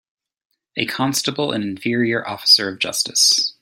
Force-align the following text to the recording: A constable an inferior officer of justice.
A 0.77 0.87
constable 0.87 1.51
an 1.51 1.61
inferior 1.61 2.27
officer 2.27 2.67
of 2.67 2.79
justice. 2.79 3.53